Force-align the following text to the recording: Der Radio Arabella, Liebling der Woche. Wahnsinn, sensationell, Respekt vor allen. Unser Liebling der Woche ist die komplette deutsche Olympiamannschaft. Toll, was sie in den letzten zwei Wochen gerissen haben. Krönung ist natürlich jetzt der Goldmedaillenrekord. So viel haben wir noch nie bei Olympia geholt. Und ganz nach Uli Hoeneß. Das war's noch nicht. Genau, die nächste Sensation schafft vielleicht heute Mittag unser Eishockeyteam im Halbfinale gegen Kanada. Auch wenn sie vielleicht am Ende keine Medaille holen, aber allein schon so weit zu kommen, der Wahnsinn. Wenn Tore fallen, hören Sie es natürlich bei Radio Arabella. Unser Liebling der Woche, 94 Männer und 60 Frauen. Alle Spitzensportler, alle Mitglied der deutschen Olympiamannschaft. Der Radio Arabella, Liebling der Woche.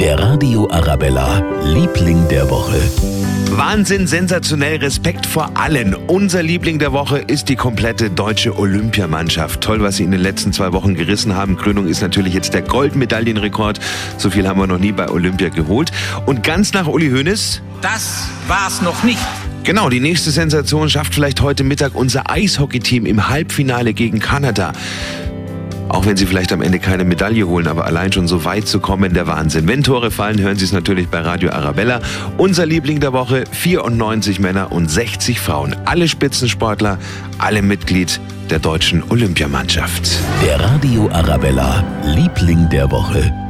Der 0.00 0.18
Radio 0.18 0.66
Arabella, 0.70 1.44
Liebling 1.62 2.26
der 2.28 2.48
Woche. 2.48 2.80
Wahnsinn, 3.50 4.06
sensationell, 4.06 4.78
Respekt 4.78 5.26
vor 5.26 5.58
allen. 5.58 5.94
Unser 5.94 6.42
Liebling 6.42 6.78
der 6.78 6.92
Woche 6.92 7.18
ist 7.18 7.50
die 7.50 7.56
komplette 7.56 8.08
deutsche 8.08 8.58
Olympiamannschaft. 8.58 9.60
Toll, 9.60 9.82
was 9.82 9.98
sie 9.98 10.04
in 10.04 10.10
den 10.10 10.22
letzten 10.22 10.54
zwei 10.54 10.72
Wochen 10.72 10.94
gerissen 10.94 11.36
haben. 11.36 11.58
Krönung 11.58 11.86
ist 11.86 12.00
natürlich 12.00 12.32
jetzt 12.32 12.54
der 12.54 12.62
Goldmedaillenrekord. 12.62 13.78
So 14.16 14.30
viel 14.30 14.48
haben 14.48 14.58
wir 14.58 14.66
noch 14.66 14.78
nie 14.78 14.92
bei 14.92 15.06
Olympia 15.10 15.50
geholt. 15.50 15.92
Und 16.24 16.44
ganz 16.44 16.72
nach 16.72 16.86
Uli 16.86 17.10
Hoeneß. 17.10 17.60
Das 17.82 18.26
war's 18.48 18.80
noch 18.80 19.04
nicht. 19.04 19.20
Genau, 19.64 19.90
die 19.90 20.00
nächste 20.00 20.30
Sensation 20.30 20.88
schafft 20.88 21.14
vielleicht 21.14 21.42
heute 21.42 21.62
Mittag 21.62 21.94
unser 21.94 22.30
Eishockeyteam 22.30 23.04
im 23.04 23.28
Halbfinale 23.28 23.92
gegen 23.92 24.18
Kanada. 24.18 24.72
Auch 26.00 26.06
wenn 26.06 26.16
sie 26.16 26.24
vielleicht 26.24 26.50
am 26.54 26.62
Ende 26.62 26.78
keine 26.78 27.04
Medaille 27.04 27.46
holen, 27.46 27.66
aber 27.66 27.84
allein 27.84 28.10
schon 28.10 28.26
so 28.26 28.46
weit 28.46 28.66
zu 28.66 28.80
kommen, 28.80 29.12
der 29.12 29.26
Wahnsinn. 29.26 29.68
Wenn 29.68 29.82
Tore 29.82 30.10
fallen, 30.10 30.40
hören 30.40 30.56
Sie 30.56 30.64
es 30.64 30.72
natürlich 30.72 31.08
bei 31.08 31.20
Radio 31.20 31.50
Arabella. 31.50 32.00
Unser 32.38 32.64
Liebling 32.64 33.00
der 33.00 33.12
Woche, 33.12 33.44
94 33.52 34.40
Männer 34.40 34.72
und 34.72 34.90
60 34.90 35.38
Frauen. 35.40 35.76
Alle 35.84 36.08
Spitzensportler, 36.08 36.96
alle 37.36 37.60
Mitglied 37.60 38.18
der 38.48 38.60
deutschen 38.60 39.02
Olympiamannschaft. 39.10 40.10
Der 40.42 40.58
Radio 40.58 41.10
Arabella, 41.10 41.84
Liebling 42.02 42.70
der 42.70 42.90
Woche. 42.90 43.49